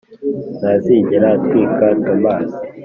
ntazigera 0.57 1.27
atwika 1.37 1.85
thomas 2.05 2.49